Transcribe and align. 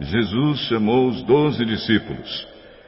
Jesus 0.00 0.60
chamou 0.68 1.08
os 1.08 1.22
doze 1.24 1.64
discípulos 1.64 2.46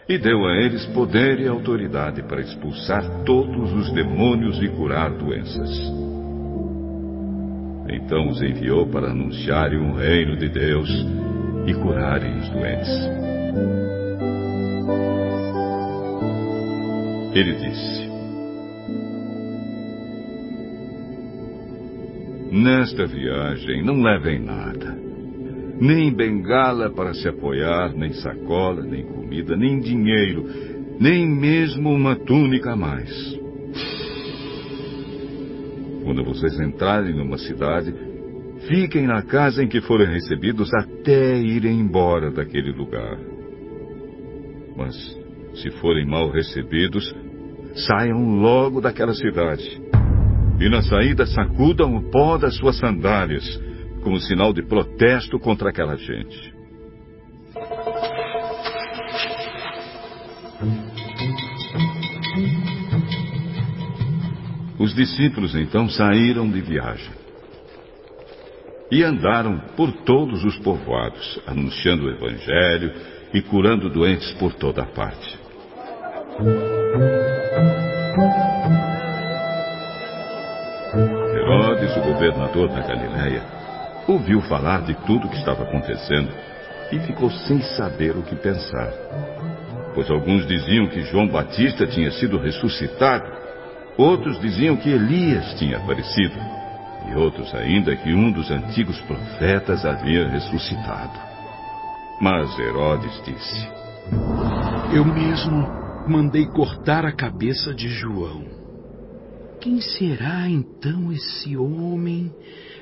e 0.09 0.19
deu 0.19 0.45
a 0.47 0.57
eles 0.57 0.87
poder 0.87 1.41
e 1.41 1.49
autoridade 1.49 2.23
para 2.23 2.41
expulsar 2.41 3.25
todos 3.25 3.73
os 3.73 3.93
demônios 3.93 4.63
e 4.63 4.69
curar 4.69 5.11
doenças. 5.11 5.71
Então 7.89 8.29
os 8.29 8.41
enviou 8.41 8.87
para 8.87 9.11
anunciarem 9.11 9.79
o 9.79 9.95
reino 9.95 10.37
de 10.37 10.49
Deus 10.49 10.89
e 11.67 11.75
curarem 11.75 12.39
os 12.39 12.49
doentes. 12.49 12.89
Ele 17.33 17.55
disse: 17.55 18.11
Nesta 22.51 23.07
viagem 23.07 23.85
não 23.85 24.03
levem 24.03 24.41
nada. 24.41 24.90
Nem 25.81 26.13
bengala 26.13 26.91
para 26.91 27.15
se 27.15 27.27
apoiar, 27.29 27.95
nem 27.95 28.13
sacola, 28.13 28.83
nem 28.83 29.05
comida, 29.05 29.57
nem 29.57 29.81
dinheiro, 29.81 30.45
nem 31.01 31.27
mesmo 31.27 31.91
uma 31.91 32.15
túnica 32.15 32.73
a 32.73 32.77
mais. 32.77 33.11
Quando 36.05 36.25
vocês 36.25 36.61
entrarem 36.61 37.15
numa 37.15 37.39
cidade, 37.39 37.95
fiquem 38.69 39.07
na 39.07 39.23
casa 39.23 39.63
em 39.63 39.69
que 39.69 39.81
forem 39.81 40.09
recebidos 40.09 40.71
até 40.75 41.41
irem 41.41 41.81
embora 41.81 42.31
daquele 42.31 42.73
lugar. 42.73 43.19
Mas, 44.77 44.95
se 45.55 45.71
forem 45.81 46.07
mal 46.07 46.31
recebidos, 46.31 47.15
saiam 47.75 48.37
logo 48.37 48.81
daquela 48.81 49.15
cidade 49.15 49.81
e 50.61 50.69
na 50.69 50.83
saída 50.83 51.25
sacudam 51.25 51.97
o 51.97 52.11
pó 52.11 52.37
das 52.37 52.55
suas 52.59 52.77
sandálias, 52.77 53.43
como 54.03 54.21
sinal 54.21 54.53
de 54.53 54.63
protesto 54.63 55.39
contra 55.39 55.71
aquela 55.71 55.97
gente. 55.97 56.55
Os 64.79 64.95
discípulos 64.95 65.55
então 65.55 65.89
saíram 65.89 66.51
de 66.51 66.61
viagem 66.61 67.13
e 68.91 69.05
andaram 69.05 69.59
por 69.77 69.93
todos 70.05 70.43
os 70.45 70.59
povoados, 70.59 71.41
anunciando 71.47 72.07
o 72.07 72.11
Evangelho 72.11 72.93
e 73.33 73.41
curando 73.43 73.89
doentes 73.89 74.33
por 74.33 74.53
toda 74.55 74.85
parte. 74.85 75.39
Herodes, 81.35 81.97
o 81.97 82.01
governador 82.01 82.69
da 82.69 82.81
Galiléia, 82.81 83.60
ouviu 84.11 84.41
falar 84.43 84.83
de 84.83 84.95
tudo 85.07 85.27
o 85.27 85.31
que 85.31 85.37
estava 85.37 85.63
acontecendo 85.63 86.31
e 86.93 86.99
ficou 87.01 87.31
sem 87.31 87.61
saber 87.63 88.17
o 88.17 88.23
que 88.23 88.35
pensar. 88.35 88.93
Pois 89.95 90.11
alguns 90.11 90.47
diziam 90.47 90.87
que 90.89 91.03
João 91.03 91.29
Batista 91.29 91.87
tinha 91.87 92.11
sido 92.13 92.39
ressuscitado, 92.39 93.31
outros 93.97 94.41
diziam 94.41 94.77
que 94.77 94.91
Elias 94.91 95.55
tinha 95.59 95.79
aparecido, 95.79 96.35
e 97.11 97.15
outros 97.17 97.53
ainda 97.55 97.95
que 97.97 98.13
um 98.13 98.31
dos 98.31 98.51
antigos 98.51 99.01
profetas 99.03 99.85
havia 99.85 100.29
ressuscitado. 100.29 101.19
Mas 102.21 102.57
Herodes 102.59 103.23
disse: 103.25 103.69
Eu 104.95 105.05
mesmo 105.05 105.67
mandei 106.07 106.47
cortar 106.47 107.05
a 107.05 107.13
cabeça 107.13 107.73
de 107.75 107.89
João. 107.89 108.45
Quem 109.61 109.81
será 109.81 110.49
então 110.49 111.13
esse 111.13 111.57
homem 111.57 112.33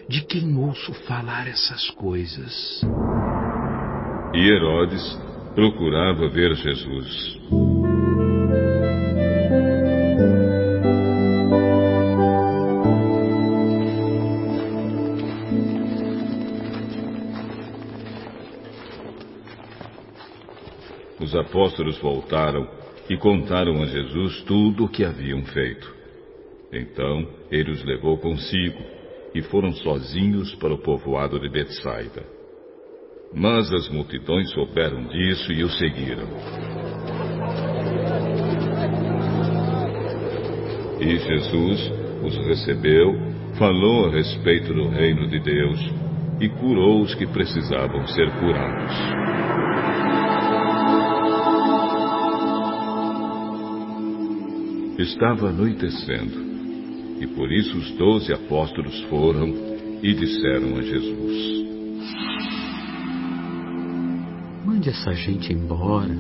de 0.08 0.22
quem 0.22 0.56
ouço 0.56 0.94
falar 1.06 1.46
essas 1.46 1.90
coisas? 1.90 2.80
E 4.34 4.48
Herodes 4.50 5.20
procurava 5.54 6.28
ver 6.28 6.54
Jesus. 6.54 7.38
Os 21.20 21.34
apóstolos 21.34 21.98
voltaram 21.98 22.66
e 23.10 23.16
contaram 23.18 23.82
a 23.82 23.86
Jesus 23.86 24.40
tudo 24.44 24.86
o 24.86 24.88
que 24.88 25.04
haviam 25.04 25.44
feito. 25.44 25.94
Então 26.72 27.28
ele 27.50 27.70
os 27.70 27.84
levou 27.84 28.16
consigo 28.16 28.97
e 29.34 29.42
foram 29.42 29.72
sozinhos 29.72 30.54
para 30.56 30.74
o 30.74 30.78
povoado 30.78 31.38
de 31.38 31.48
Betsaida. 31.48 32.24
Mas 33.34 33.72
as 33.72 33.88
multidões 33.90 34.50
souberam 34.52 35.06
disso 35.08 35.52
e 35.52 35.62
o 35.62 35.68
seguiram. 35.68 36.28
E 41.00 41.16
Jesus 41.18 41.92
os 42.24 42.36
recebeu, 42.46 43.14
falou 43.58 44.06
a 44.06 44.10
respeito 44.10 44.72
do 44.72 44.88
reino 44.88 45.28
de 45.28 45.38
Deus 45.40 45.78
e 46.40 46.48
curou 46.48 47.02
os 47.02 47.14
que 47.14 47.26
precisavam 47.26 48.06
ser 48.06 48.30
curados. 48.38 48.92
Estava 54.98 55.50
anoitecendo 55.50 56.47
e 57.20 57.26
por 57.26 57.50
isso 57.50 57.76
os 57.76 57.90
doze 57.92 58.32
apóstolos 58.32 59.00
foram 59.04 59.48
e 60.02 60.14
disseram 60.14 60.76
a 60.76 60.82
Jesus: 60.82 61.58
Mande 64.64 64.88
essa 64.88 65.12
gente 65.14 65.52
embora. 65.52 66.16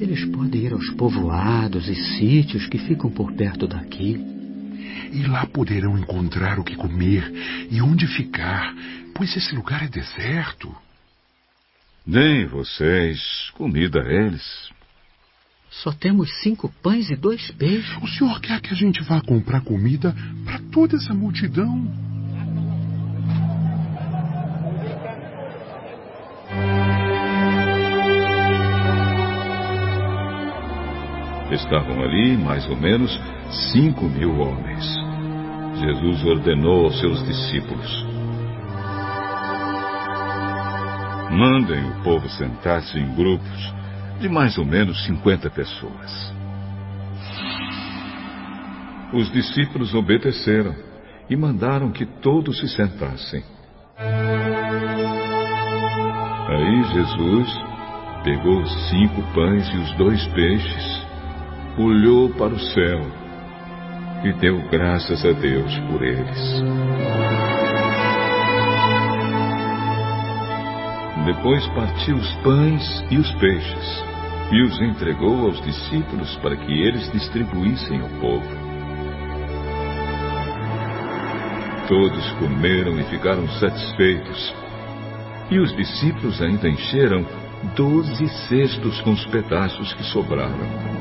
Eles 0.00 0.24
podem 0.26 0.62
ir 0.62 0.72
aos 0.72 0.90
povoados 0.90 1.88
e 1.88 1.94
sítios 1.94 2.66
que 2.68 2.78
ficam 2.78 3.10
por 3.10 3.32
perto 3.32 3.66
daqui. 3.66 4.16
E 5.12 5.26
lá 5.26 5.44
poderão 5.46 5.98
encontrar 5.98 6.58
o 6.58 6.64
que 6.64 6.76
comer 6.76 7.32
e 7.70 7.82
onde 7.82 8.06
ficar, 8.06 8.74
pois 9.14 9.36
esse 9.36 9.54
lugar 9.54 9.82
é 9.82 9.88
deserto. 9.88 10.74
Deem 12.06 12.46
vocês 12.46 13.50
comida 13.54 14.02
a 14.02 14.12
eles. 14.12 14.70
Só 15.70 15.92
temos 15.92 16.30
cinco 16.42 16.72
pães 16.82 17.10
e 17.10 17.16
dois 17.16 17.50
peixes. 17.52 17.96
O 18.02 18.08
senhor 18.08 18.40
quer 18.40 18.60
que 18.60 18.72
a 18.72 18.76
gente 18.76 19.02
vá 19.02 19.20
comprar 19.20 19.60
comida 19.60 20.14
para 20.44 20.58
toda 20.72 20.96
essa 20.96 21.14
multidão? 21.14 21.86
Estavam 31.52 32.02
ali 32.02 32.36
mais 32.36 32.66
ou 32.68 32.76
menos 32.76 33.10
cinco 33.72 34.04
mil 34.06 34.38
homens. 34.38 34.84
Jesus 35.80 36.24
ordenou 36.24 36.86
aos 36.86 36.98
seus 36.98 37.24
discípulos: 37.24 38.06
Mandem 41.30 41.84
o 41.90 42.02
povo 42.02 42.28
sentar-se 42.30 42.98
em 42.98 43.14
grupos 43.14 43.78
de 44.20 44.28
mais 44.28 44.58
ou 44.58 44.64
menos 44.64 45.04
50 45.06 45.48
pessoas. 45.50 46.34
Os 49.12 49.30
discípulos 49.32 49.94
obedeceram 49.94 50.74
e 51.30 51.36
mandaram 51.36 51.90
que 51.90 52.04
todos 52.04 52.58
se 52.58 52.68
sentassem. 52.68 53.42
Aí 56.48 56.84
Jesus 56.92 57.48
pegou 58.24 58.60
os 58.60 58.88
cinco 58.90 59.22
pães 59.32 59.68
e 59.72 59.76
os 59.76 59.92
dois 59.96 60.26
peixes, 60.28 61.06
olhou 61.78 62.30
para 62.30 62.52
o 62.52 62.58
céu 62.58 63.00
e 64.24 64.32
deu 64.32 64.68
graças 64.68 65.24
a 65.24 65.32
Deus 65.32 65.78
por 65.90 66.02
eles. 66.02 66.62
Depois 71.24 71.66
partiu 71.68 72.16
os 72.16 72.34
pães 72.36 73.04
e 73.10 73.16
os 73.16 73.30
peixes 73.32 74.07
e 74.50 74.62
os 74.62 74.80
entregou 74.80 75.46
aos 75.46 75.60
discípulos 75.62 76.34
para 76.36 76.56
que 76.56 76.72
eles 76.72 77.10
distribuíssem 77.12 78.00
ao 78.00 78.08
povo. 78.20 78.68
Todos 81.86 82.30
comeram 82.32 82.98
e 82.98 83.04
ficaram 83.04 83.48
satisfeitos. 83.48 84.54
E 85.50 85.58
os 85.58 85.74
discípulos 85.74 86.40
ainda 86.42 86.68
encheram 86.68 87.26
doze 87.74 88.28
cestos 88.48 89.00
com 89.00 89.12
os 89.12 89.24
pedaços 89.26 89.92
que 89.94 90.04
sobraram. 90.04 90.98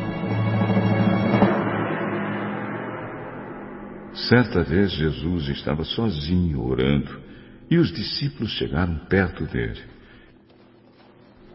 Certa 4.14 4.64
vez 4.64 4.92
Jesus 4.92 5.48
estava 5.50 5.84
sozinho 5.84 6.66
orando 6.66 7.22
e 7.70 7.78
os 7.78 7.92
discípulos 7.92 8.52
chegaram 8.52 8.96
perto 9.10 9.46
dele. 9.46 9.84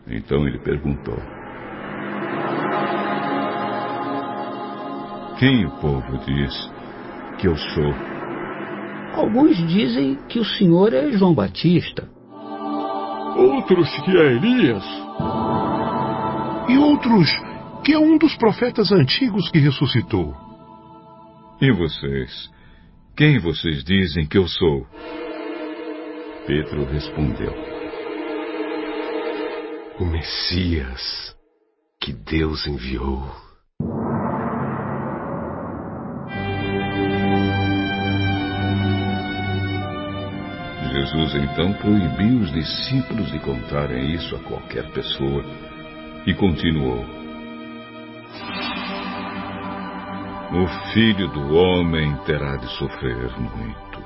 Então 0.07 0.47
ele 0.47 0.59
perguntou: 0.59 1.19
Quem 5.43 5.67
o 5.67 5.71
povo 5.81 6.19
diz 6.19 6.55
que 7.41 7.49
eu 7.49 7.57
sou? 7.57 7.93
Alguns 9.13 9.57
dizem 9.67 10.15
que 10.29 10.39
o 10.39 10.45
senhor 10.45 10.95
é 10.95 11.11
João 11.11 11.35
Batista. 11.35 12.09
Outros 13.37 13.91
que 14.05 14.17
é 14.17 14.35
Elias. 14.37 14.85
E 16.69 16.79
outros 16.79 17.29
que 17.85 17.93
é 17.93 17.99
um 17.99 18.19
dos 18.19 18.37
profetas 18.37 18.93
antigos 18.93 19.51
que 19.51 19.59
ressuscitou. 19.59 20.33
E 21.61 21.73
vocês? 21.73 22.49
Quem 23.17 23.41
vocês 23.41 23.83
dizem 23.83 24.25
que 24.25 24.39
eu 24.39 24.47
sou? 24.47 24.87
Pedro 26.47 26.85
respondeu: 26.85 27.53
O 29.99 30.05
Messias 30.05 31.37
que 32.01 32.13
Deus 32.13 32.65
enviou. 32.69 33.52
Jesus 41.03 41.35
então 41.35 41.73
proibiu 41.73 42.43
os 42.43 42.53
discípulos 42.53 43.29
de 43.33 43.41
contarem 43.41 44.15
isso 44.15 44.37
a 44.37 44.39
qualquer 44.39 44.89
pessoa 44.93 45.45
e 46.25 46.33
continuou: 46.33 47.05
O 50.53 50.93
filho 50.93 51.27
do 51.29 51.57
homem 51.57 52.17
terá 52.25 52.57
de 52.57 52.67
sofrer 52.77 53.33
muito. 53.37 54.01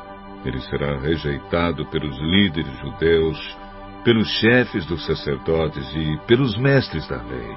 Ele 0.47 0.59
será 0.61 0.99
rejeitado 0.99 1.85
pelos 1.87 2.17
líderes 2.19 2.79
judeus, 2.79 3.57
pelos 4.03 4.29
chefes 4.41 4.87
dos 4.87 5.05
sacerdotes 5.05 5.87
e 5.95 6.19
pelos 6.27 6.57
mestres 6.57 7.07
da 7.09 7.23
lei. 7.23 7.57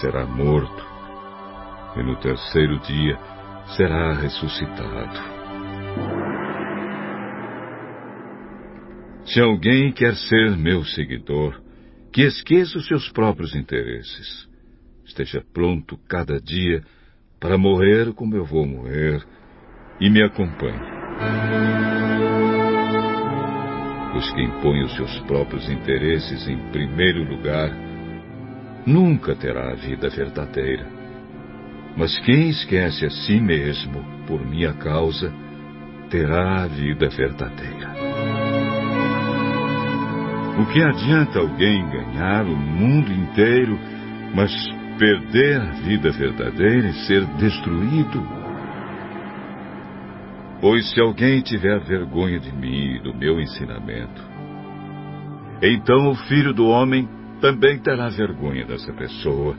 Será 0.00 0.24
morto. 0.24 0.82
E 1.96 2.02
no 2.02 2.16
terceiro 2.16 2.78
dia 2.78 3.18
será 3.76 4.14
ressuscitado. 4.14 6.21
Se 9.24 9.40
alguém 9.40 9.92
quer 9.92 10.14
ser 10.14 10.56
meu 10.56 10.84
seguidor, 10.84 11.60
que 12.12 12.22
esqueça 12.22 12.76
os 12.78 12.86
seus 12.86 13.08
próprios 13.10 13.54
interesses. 13.54 14.48
Esteja 15.04 15.42
pronto 15.52 15.98
cada 16.08 16.40
dia 16.40 16.82
para 17.40 17.56
morrer 17.56 18.12
como 18.12 18.36
eu 18.36 18.44
vou 18.44 18.66
morrer 18.66 19.22
e 20.00 20.10
me 20.10 20.22
acompanhe. 20.22 20.78
Pois 24.12 24.30
quem 24.32 24.50
põe 24.60 24.82
os 24.82 24.94
seus 24.94 25.18
próprios 25.20 25.68
interesses 25.70 26.46
em 26.46 26.58
primeiro 26.70 27.24
lugar 27.24 27.70
nunca 28.86 29.34
terá 29.34 29.72
a 29.72 29.74
vida 29.74 30.08
verdadeira. 30.10 30.86
Mas 31.96 32.18
quem 32.20 32.50
esquece 32.50 33.06
a 33.06 33.10
si 33.10 33.40
mesmo 33.40 34.04
por 34.26 34.44
minha 34.44 34.72
causa 34.74 35.32
terá 36.10 36.64
a 36.64 36.66
vida 36.66 37.08
verdadeira. 37.08 38.31
O 40.58 40.66
que 40.66 40.82
adianta 40.82 41.38
alguém 41.38 41.88
ganhar 41.88 42.44
o 42.44 42.54
mundo 42.54 43.10
inteiro, 43.10 43.78
mas 44.34 44.52
perder 44.98 45.60
a 45.60 45.70
vida 45.82 46.10
verdadeira 46.10 46.88
e 46.88 47.06
ser 47.06 47.24
destruído? 47.36 48.22
Pois 50.60 50.92
se 50.92 51.00
alguém 51.00 51.40
tiver 51.40 51.80
vergonha 51.80 52.38
de 52.38 52.52
mim 52.52 52.96
e 52.96 53.02
do 53.02 53.14
meu 53.14 53.40
ensinamento, 53.40 54.22
então 55.62 56.10
o 56.10 56.14
filho 56.14 56.52
do 56.52 56.66
homem 56.66 57.08
também 57.40 57.78
terá 57.78 58.08
vergonha 58.08 58.64
dessa 58.66 58.92
pessoa 58.92 59.56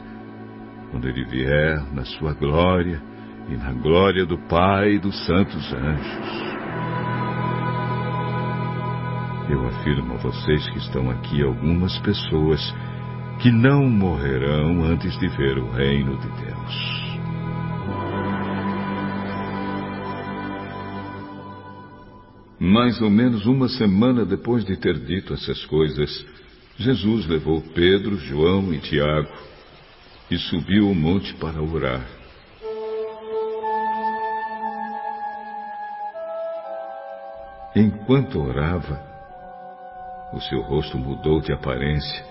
quando 0.91 1.09
ele 1.09 1.25
vier 1.25 1.81
na 1.91 2.05
sua 2.05 2.33
glória 2.33 3.01
e 3.49 3.55
na 3.57 3.73
glória 3.73 4.25
do 4.25 4.37
Pai 4.47 4.93
e 4.93 4.99
dos 4.99 5.25
santos 5.25 5.73
anjos. 5.73 6.52
Eu 9.53 9.67
afirmo 9.67 10.15
a 10.15 10.17
vocês 10.17 10.67
que 10.71 10.79
estão 10.79 11.11
aqui 11.11 11.43
algumas 11.43 11.95
pessoas 11.99 12.59
que 13.39 13.51
não 13.51 13.87
morrerão 13.87 14.83
antes 14.83 15.15
de 15.19 15.27
ver 15.27 15.59
o 15.59 15.69
reino 15.69 16.17
de 16.17 16.27
Deus. 16.27 17.19
Mais 22.59 22.99
ou 22.99 23.11
menos 23.11 23.45
uma 23.45 23.69
semana 23.69 24.25
depois 24.25 24.65
de 24.65 24.75
ter 24.75 24.97
dito 24.97 25.35
essas 25.35 25.63
coisas, 25.65 26.25
Jesus 26.75 27.27
levou 27.27 27.61
Pedro, 27.75 28.17
João 28.17 28.73
e 28.73 28.79
Tiago 28.79 29.29
e 30.31 30.37
subiu 30.39 30.89
o 30.89 30.95
monte 30.95 31.31
para 31.35 31.61
orar. 31.61 32.03
Enquanto 37.75 38.39
orava, 38.39 39.12
o 40.33 40.41
seu 40.41 40.61
rosto 40.61 40.97
mudou 40.97 41.39
de 41.39 41.53
aparência. 41.53 42.25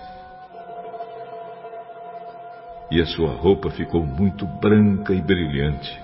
E 2.91 3.01
a 3.01 3.05
sua 3.05 3.33
roupa 3.33 3.69
ficou 3.71 4.05
muito 4.05 4.45
branca 4.45 5.13
e 5.13 5.21
brilhante. 5.21 6.01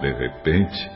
De 0.00 0.12
repente, 0.12 0.90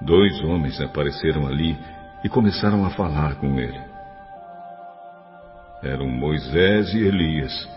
dois 0.00 0.40
homens 0.42 0.80
apareceram 0.80 1.46
ali 1.46 1.78
e 2.22 2.28
começaram 2.28 2.84
a 2.84 2.90
falar 2.90 3.36
com 3.36 3.58
ele. 3.58 3.80
Eram 5.82 6.08
Moisés 6.08 6.94
e 6.94 6.98
Elias, 6.98 7.68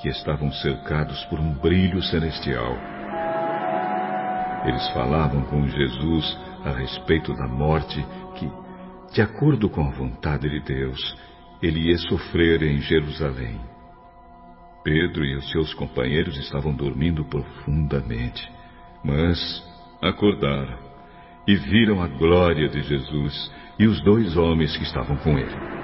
que 0.00 0.08
estavam 0.08 0.50
cercados 0.52 1.24
por 1.26 1.38
um 1.38 1.52
brilho 1.52 2.02
celestial. 2.02 2.99
Eles 4.64 4.88
falavam 4.90 5.42
com 5.42 5.66
Jesus 5.66 6.38
a 6.64 6.70
respeito 6.70 7.32
da 7.34 7.48
morte 7.48 8.04
que, 8.36 8.50
de 9.12 9.22
acordo 9.22 9.70
com 9.70 9.86
a 9.86 9.90
vontade 9.90 10.48
de 10.48 10.60
Deus, 10.60 11.16
ele 11.62 11.90
ia 11.90 11.98
sofrer 11.98 12.62
em 12.62 12.78
Jerusalém. 12.80 13.60
Pedro 14.84 15.24
e 15.24 15.36
os 15.36 15.50
seus 15.50 15.74
companheiros 15.74 16.36
estavam 16.38 16.74
dormindo 16.74 17.24
profundamente, 17.24 18.50
mas 19.04 19.38
acordaram 20.02 20.78
e 21.46 21.54
viram 21.54 22.02
a 22.02 22.08
glória 22.08 22.68
de 22.68 22.82
Jesus 22.82 23.52
e 23.78 23.86
os 23.86 24.00
dois 24.02 24.36
homens 24.36 24.76
que 24.76 24.84
estavam 24.84 25.16
com 25.16 25.38
ele. 25.38 25.80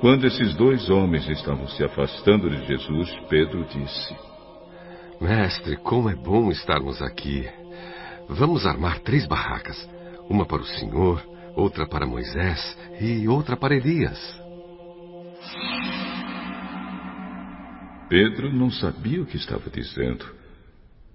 Quando 0.00 0.26
esses 0.26 0.54
dois 0.54 0.90
homens 0.90 1.26
estavam 1.28 1.66
se 1.66 1.82
afastando 1.82 2.50
de 2.50 2.66
Jesus, 2.66 3.10
Pedro 3.28 3.64
disse: 3.64 4.33
Mestre, 5.20 5.76
como 5.76 6.10
é 6.10 6.14
bom 6.14 6.50
estarmos 6.50 7.00
aqui. 7.00 7.48
Vamos 8.28 8.66
armar 8.66 9.00
três 9.00 9.26
barracas: 9.26 9.88
uma 10.28 10.44
para 10.44 10.62
o 10.62 10.66
Senhor, 10.66 11.22
outra 11.54 11.86
para 11.86 12.06
Moisés 12.06 12.76
e 13.00 13.26
outra 13.28 13.56
para 13.56 13.76
Elias. 13.76 14.18
Pedro 18.08 18.52
não 18.52 18.70
sabia 18.70 19.22
o 19.22 19.26
que 19.26 19.36
estava 19.36 19.70
dizendo. 19.70 20.24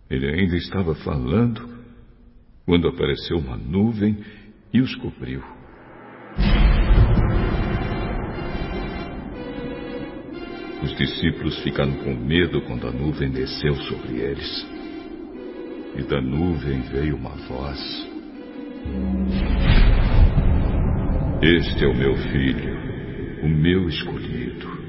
Ele 0.10 0.27
ainda 0.27 0.56
estava 0.56 0.96
falando 0.96 1.77
quando 2.65 2.88
apareceu 2.88 3.38
uma 3.38 3.56
nuvem 3.56 4.24
e 4.74 4.82
os 4.82 4.96
cobriu. 4.96 5.44
Os 10.81 10.95
discípulos 10.95 11.59
ficaram 11.59 11.93
com 11.98 12.15
medo 12.15 12.62
quando 12.62 12.88
a 12.88 12.91
nuvem 12.91 13.29
desceu 13.29 13.75
sobre 13.75 14.19
eles. 14.19 14.65
E 15.98 16.03
da 16.03 16.21
nuvem 16.21 16.81
veio 16.83 17.17
uma 17.17 17.36
voz: 17.36 18.07
Este 21.41 21.83
é 21.83 21.88
o 21.88 21.93
meu 21.93 22.15
filho, 22.15 22.77
o 23.43 23.50
meu 23.50 23.89
escolhido. 23.89 24.79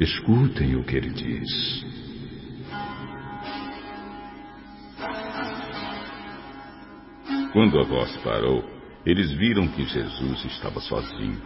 Escutem 0.00 0.76
o 0.76 0.84
que 0.84 0.96
ele 0.96 1.10
diz. 1.10 1.84
Quando 7.52 7.78
a 7.78 7.84
voz 7.84 8.16
parou, 8.18 8.64
eles 9.04 9.30
viram 9.32 9.68
que 9.68 9.84
Jesus 9.84 10.44
estava 10.46 10.80
sozinho. 10.80 11.42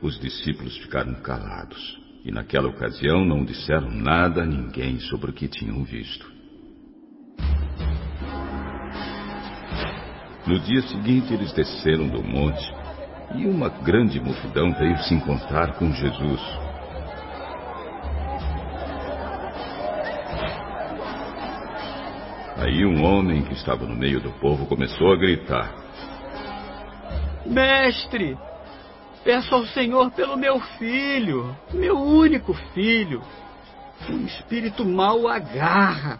Os 0.00 0.18
discípulos 0.18 0.76
ficaram 0.78 1.14
calados 1.22 2.01
e 2.24 2.30
naquela 2.30 2.68
ocasião 2.68 3.24
não 3.24 3.44
disseram 3.44 3.90
nada 3.90 4.42
a 4.42 4.46
ninguém 4.46 5.00
sobre 5.00 5.30
o 5.30 5.34
que 5.34 5.48
tinham 5.48 5.82
visto. 5.84 6.30
No 10.46 10.58
dia 10.60 10.82
seguinte, 10.82 11.32
eles 11.32 11.52
desceram 11.52 12.08
do 12.08 12.22
monte 12.22 12.64
e 13.36 13.46
uma 13.46 13.68
grande 13.68 14.20
multidão 14.20 14.72
veio 14.72 14.96
se 14.98 15.14
encontrar 15.14 15.74
com 15.78 15.92
Jesus. 15.92 16.40
Aí 22.56 22.84
um 22.84 23.04
homem 23.04 23.42
que 23.42 23.54
estava 23.54 23.84
no 23.86 23.94
meio 23.96 24.20
do 24.20 24.30
povo 24.32 24.66
começou 24.66 25.12
a 25.12 25.16
gritar: 25.16 25.72
Mestre, 27.46 28.36
Peço 29.24 29.54
ao 29.54 29.64
Senhor 29.66 30.10
pelo 30.10 30.36
meu 30.36 30.58
filho, 30.78 31.56
meu 31.72 31.96
único 31.96 32.52
filho. 32.74 33.22
Um 34.08 34.26
espírito 34.26 34.84
mau 34.84 35.28
agarra. 35.28 36.18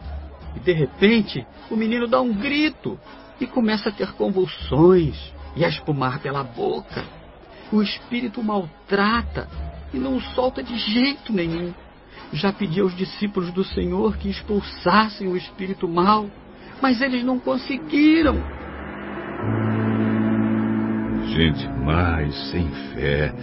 E 0.55 0.61
de 0.61 0.73
repente, 0.73 1.45
o 1.71 1.77
menino 1.77 2.07
dá 2.07 2.21
um 2.21 2.33
grito 2.33 2.99
e 3.41 3.47
começa 3.47 3.89
a 3.89 3.93
ter 3.93 4.13
convulsões 4.13 5.17
e 5.57 5.65
a 5.65 5.69
espumar 5.69 6.21
pela 6.21 6.45
boca. 6.45 7.05
O 7.73 7.83
espírito 7.83 8.43
maltrata 8.43 9.49
e 9.93 9.99
não 9.99 10.17
o 10.17 10.21
solta 10.21 10.63
de 10.63 10.77
jeito 10.77 11.33
nenhum. 11.33 11.75
Já 12.33 12.53
pedi 12.53 12.81
aos 12.81 12.97
discípulos 12.97 13.51
do 13.53 13.65
Senhor 13.65 14.17
que 14.17 14.29
expulsassem 14.29 15.27
o 15.27 15.37
espírito 15.37 15.89
mau, 15.89 16.31
mas 16.81 17.01
eles 17.01 17.25
não 17.25 17.39
conseguiram. 17.39 18.62
Gente 21.33 21.67
mais 21.83 22.35
sem 22.51 22.69
fé. 22.93 23.35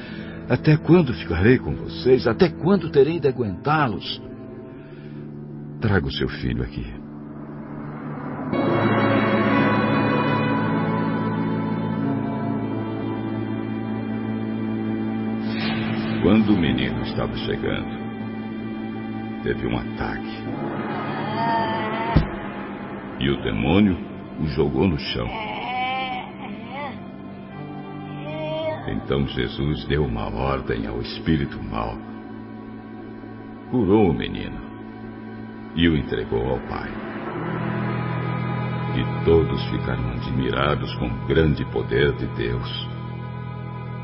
Até 0.48 0.78
quando 0.78 1.12
ficarei 1.14 1.58
com 1.58 1.76
vocês? 1.76 2.28
Até 2.28 2.48
quando 2.48 2.92
terei 2.92 3.20
de 3.20 3.28
aguentá-los? 3.28 4.22
Traga 5.82 6.06
o 6.06 6.12
seu 6.12 6.30
filho 6.30 6.62
aqui. 6.62 6.86
Quando 16.22 16.54
o 16.54 16.60
menino 16.60 17.02
estava 17.02 17.36
chegando, 17.38 17.98
teve 19.42 19.66
um 19.66 19.78
ataque. 19.78 20.44
E 23.20 23.30
o 23.32 23.42
demônio 23.42 23.98
o 24.40 24.46
jogou 24.48 24.88
no 24.88 25.00
chão. 25.00 25.49
Então 29.04 29.26
Jesus 29.28 29.86
deu 29.86 30.04
uma 30.04 30.30
ordem 30.30 30.86
ao 30.86 31.02
espírito 31.02 31.62
mau. 31.64 31.98
Curou 33.72 34.10
o 34.10 34.14
menino 34.14 34.60
e 35.76 35.88
o 35.88 35.96
entregou 35.96 36.46
ao 36.48 36.60
Pai. 36.68 36.90
E 38.96 39.26
todos 39.26 39.64
ficaram 39.70 40.12
admirados 40.12 40.94
com 40.96 41.08
o 41.08 41.28
grande 41.28 41.64
poder 41.72 42.14
de 42.18 42.26
Deus. 42.36 42.90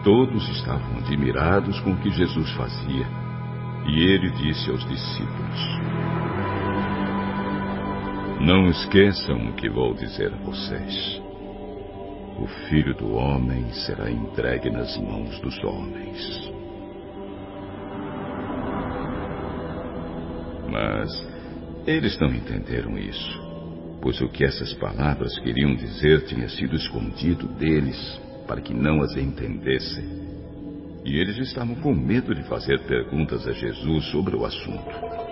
Todos 0.03 0.47
estavam 0.49 0.97
admirados 0.99 1.79
com 1.81 1.91
o 1.91 1.97
que 1.97 2.11
Jesus 2.11 2.49
fazia. 2.51 3.05
E 3.87 3.99
ele 3.99 4.29
disse 4.31 4.69
aos 4.71 4.87
discípulos: 4.87 5.79
Não 8.39 8.67
esqueçam 8.67 9.49
o 9.49 9.53
que 9.53 9.69
vou 9.69 9.93
dizer 9.93 10.33
a 10.33 10.37
vocês. 10.37 11.21
O 12.37 12.47
filho 12.67 12.93
do 12.93 13.13
homem 13.13 13.71
será 13.71 14.11
entregue 14.11 14.69
nas 14.69 14.97
mãos 14.97 15.39
dos 15.39 15.57
homens. 15.63 16.51
Mas 20.69 21.27
eles 21.87 22.19
não 22.19 22.33
entenderam 22.33 22.97
isso, 22.97 23.41
pois 24.01 24.19
o 24.19 24.27
que 24.27 24.43
essas 24.43 24.73
palavras 24.73 25.37
queriam 25.39 25.75
dizer 25.75 26.25
tinha 26.25 26.49
sido 26.49 26.75
escondido 26.75 27.47
deles 27.47 28.19
para 28.47 28.59
que 28.59 28.73
não 28.73 29.01
as 29.01 29.15
entendessem. 29.15 30.25
E 31.05 31.17
eles 31.19 31.37
estavam 31.37 31.75
com 31.75 31.93
medo 31.93 32.33
de 32.33 32.43
fazer 32.43 32.79
perguntas 32.81 33.47
a 33.47 33.53
Jesus 33.53 34.05
sobre 34.05 34.35
o 34.35 34.43
assunto. 34.43 35.24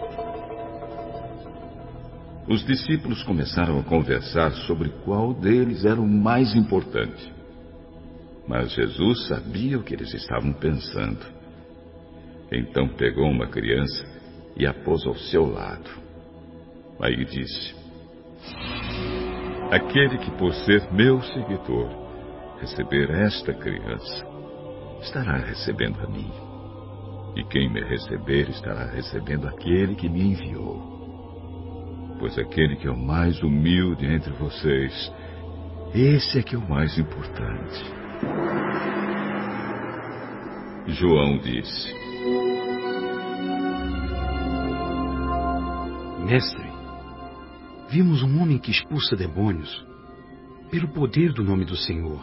Os 2.48 2.66
discípulos 2.66 3.24
começaram 3.24 3.80
a 3.80 3.84
conversar 3.84 4.52
sobre 4.68 4.90
qual 5.06 5.34
deles 5.34 5.86
era 5.86 6.00
o 6.00 6.08
mais 6.08 6.54
importante. 6.56 7.32
Mas 8.48 8.74
Jesus 8.74 9.28
sabia 9.28 9.78
o 9.78 9.84
que 9.84 9.94
eles 9.94 10.14
estavam 10.14 10.52
pensando. 10.52 11.26
Então 12.52 12.90
pegou 12.90 13.30
uma 13.30 13.48
criança 13.48 14.06
e 14.58 14.68
a 14.68 14.74
pôs 14.74 15.06
ao 15.08 15.16
seu 15.16 15.46
lado. 15.46 15.90
Aí 17.00 17.24
disse: 17.26 17.76
Aquele 19.72 20.18
que 20.18 20.32
por 20.32 20.54
ser 20.54 20.92
meu 20.92 21.22
seguidor 21.22 22.04
receber 22.60 23.10
esta 23.10 23.54
criança, 23.54 24.26
estará 25.02 25.38
recebendo 25.38 26.00
a 26.02 26.08
mim. 26.08 26.32
E 27.36 27.44
quem 27.46 27.72
me 27.72 27.82
receber 27.82 28.50
estará 28.50 28.86
recebendo 28.86 29.48
aquele 29.48 29.96
que 29.96 30.10
me 30.10 30.22
enviou. 30.22 30.93
Pois 32.24 32.40
aquele 32.40 32.78
que 32.78 32.88
é 32.88 32.90
o 32.90 32.98
mais 32.98 33.44
humilde 33.44 34.06
entre 34.06 34.32
vocês, 34.32 35.12
esse 35.94 36.40
é 36.40 36.42
que 36.42 36.56
é 36.56 36.58
o 36.58 36.70
mais 36.70 36.98
importante. 36.98 37.84
João 40.88 41.38
disse: 41.40 41.94
Mestre, 46.26 46.72
vimos 47.90 48.24
um 48.24 48.42
homem 48.42 48.58
que 48.58 48.72
expulsa 48.72 49.18
demônios 49.18 49.86
pelo 50.72 50.88
poder 50.94 51.34
do 51.34 51.44
nome 51.44 51.66
do 51.66 51.76
Senhor 51.76 52.22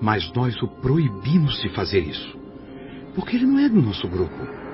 mas 0.00 0.32
nós 0.32 0.56
o 0.62 0.68
proibimos 0.80 1.60
de 1.60 1.68
fazer 1.68 2.00
isso, 2.00 2.38
porque 3.14 3.36
ele 3.36 3.44
não 3.44 3.58
é 3.58 3.68
do 3.68 3.82
nosso 3.82 4.08
grupo. 4.08 4.69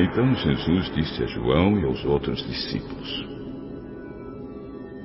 Então 0.00 0.32
Jesus 0.32 0.94
disse 0.94 1.24
a 1.24 1.26
João 1.26 1.76
e 1.80 1.84
aos 1.84 2.04
outros 2.04 2.46
discípulos: 2.46 3.26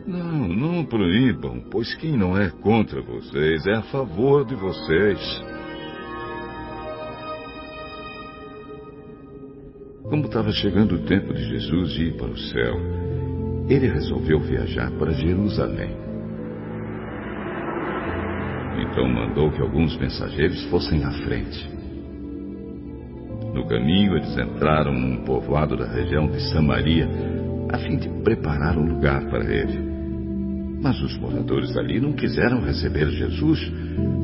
Não, 0.05 0.47
não 0.47 0.85
proíbam, 0.85 1.63
pois 1.71 1.95
quem 1.95 2.15
não 2.15 2.37
é 2.37 2.51
contra 2.61 3.01
vocês 3.01 3.65
é 3.65 3.73
a 3.73 3.81
favor 3.81 4.45
de 4.45 4.53
vocês. 4.53 5.43
Como 10.03 10.25
estava 10.27 10.51
chegando 10.51 10.93
o 10.93 11.05
tempo 11.05 11.33
de 11.33 11.43
Jesus 11.43 11.97
ir 11.97 12.15
para 12.15 12.29
o 12.29 12.37
céu, 12.37 12.75
ele 13.67 13.87
resolveu 13.87 14.39
viajar 14.41 14.91
para 14.91 15.11
Jerusalém. 15.11 15.97
Então 18.79 19.07
mandou 19.07 19.49
que 19.49 19.59
alguns 19.59 19.97
mensageiros 19.97 20.63
fossem 20.65 21.03
à 21.03 21.11
frente. 21.23 21.72
No 23.53 23.67
caminho, 23.67 24.17
eles 24.17 24.35
entraram 24.35 24.93
num 24.93 25.23
povoado 25.23 25.77
da 25.77 25.85
região 25.85 26.27
de 26.27 26.41
Samaria, 26.51 27.07
a 27.71 27.77
fim 27.77 27.97
de 27.97 28.09
preparar 28.23 28.77
um 28.77 28.85
lugar 28.85 29.23
para 29.29 29.45
ele. 29.45 29.93
Mas 30.81 30.99
os 31.01 31.17
moradores 31.17 31.77
ali 31.77 31.99
não 31.99 32.13
quiseram 32.13 32.61
receber 32.61 33.09
Jesus, 33.11 33.71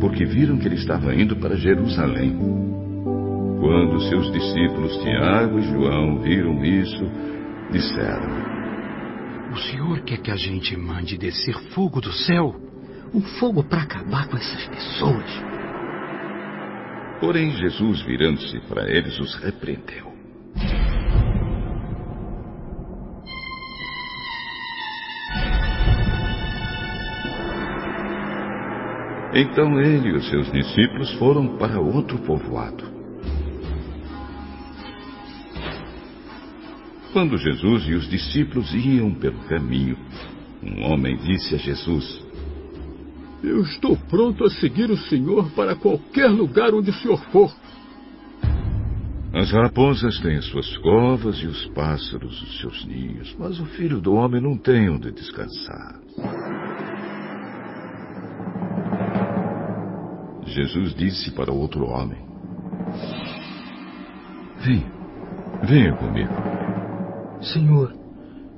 porque 0.01 0.25
viram 0.25 0.57
que 0.57 0.67
ele 0.67 0.75
estava 0.75 1.13
indo 1.13 1.35
para 1.35 1.55
Jerusalém. 1.55 2.37
Quando 3.59 4.01
seus 4.09 4.31
discípulos 4.31 4.97
Tiago 4.97 5.59
e 5.59 5.63
João 5.63 6.19
viram 6.19 6.63
isso, 6.65 7.05
disseram: 7.71 8.29
O 9.53 9.57
Senhor 9.57 10.01
quer 10.01 10.17
que 10.17 10.31
a 10.31 10.35
gente 10.35 10.75
mande 10.75 11.17
descer 11.17 11.55
fogo 11.73 12.01
do 12.01 12.11
céu 12.11 12.55
um 13.13 13.21
fogo 13.21 13.63
para 13.63 13.83
acabar 13.83 14.27
com 14.27 14.37
essas 14.37 14.65
pessoas. 14.67 15.48
Porém, 17.19 17.51
Jesus, 17.51 18.01
virando-se 18.03 18.59
para 18.61 18.89
eles, 18.89 19.19
os 19.19 19.35
repreendeu. 19.35 20.09
Então 29.33 29.79
ele 29.79 30.09
e 30.09 30.15
os 30.15 30.27
seus 30.27 30.51
discípulos 30.51 31.13
foram 31.13 31.57
para 31.57 31.79
outro 31.79 32.17
povoado. 32.19 32.83
Quando 37.13 37.37
Jesus 37.37 37.87
e 37.87 37.93
os 37.93 38.09
discípulos 38.09 38.73
iam 38.73 39.13
pelo 39.13 39.39
caminho, 39.45 39.97
um 40.63 40.83
homem 40.83 41.15
disse 41.17 41.55
a 41.55 41.57
Jesus: 41.57 42.28
eu 43.43 43.61
estou 43.61 43.97
pronto 44.09 44.43
a 44.43 44.49
seguir 44.49 44.89
o 44.89 44.97
senhor 44.97 45.49
para 45.51 45.75
qualquer 45.75 46.27
lugar 46.27 46.73
onde 46.73 46.89
o 46.89 46.93
senhor 46.93 47.21
for. 47.31 47.51
As 49.33 49.51
raposas 49.51 50.19
têm 50.19 50.41
suas 50.41 50.75
covas 50.77 51.37
e 51.37 51.45
os 51.45 51.65
pássaros 51.67 52.41
os 52.41 52.59
seus 52.59 52.85
ninhos, 52.85 53.35
mas 53.37 53.59
o 53.59 53.65
filho 53.65 54.01
do 54.01 54.13
homem 54.13 54.41
não 54.41 54.57
tem 54.57 54.89
onde 54.89 55.11
descansar. 55.11 55.99
Jesus 60.45 60.95
disse 60.95 61.31
para 61.31 61.51
o 61.51 61.57
outro 61.57 61.85
homem: 61.85 62.17
Vem, 64.61 64.85
venha 65.63 65.95
comigo. 65.95 66.33
Senhor, 67.41 67.93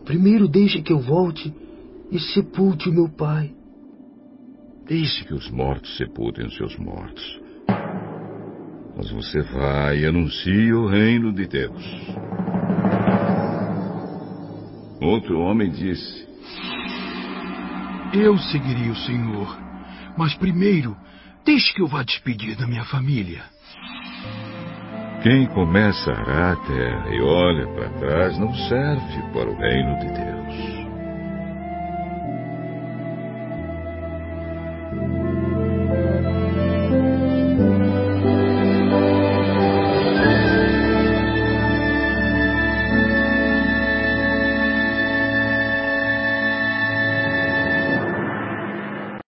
primeiro 0.05 0.47
deixe 0.47 0.81
que 0.81 0.93
eu 0.93 0.99
volte 0.99 1.53
e 2.09 2.17
sepulte 2.17 2.89
o 2.89 2.93
meu 2.93 3.09
pai. 3.09 3.53
Deixe 4.91 5.23
que 5.23 5.33
os 5.33 5.49
mortos 5.49 5.95
sepultem 5.95 6.45
os 6.45 6.57
seus 6.57 6.75
mortos. 6.75 7.39
Mas 8.97 9.09
você 9.09 9.41
vai 9.41 9.99
e 9.99 10.05
anuncie 10.05 10.73
o 10.73 10.85
reino 10.85 11.31
de 11.31 11.47
Deus. 11.47 11.81
Outro 14.99 15.39
homem 15.39 15.71
disse: 15.71 16.27
Eu 18.13 18.37
seguiria 18.37 18.91
o 18.91 18.95
Senhor, 18.97 19.57
mas 20.17 20.35
primeiro 20.35 20.93
Deixe 21.45 21.73
que 21.73 21.81
eu 21.81 21.87
vá 21.87 22.03
despedir 22.03 22.57
da 22.57 22.67
minha 22.67 22.83
família. 22.83 23.43
Quem 25.23 25.47
começa 25.47 26.11
a 26.11 26.19
arar 26.19 26.51
a 26.51 26.55
terra 26.67 27.15
e 27.15 27.21
olha 27.21 27.67
para 27.67 27.89
trás 27.97 28.37
não 28.37 28.53
serve 28.53 29.21
para 29.31 29.49
o 29.49 29.55
reino 29.55 29.99
de 29.99 30.07
Deus. 30.07 30.40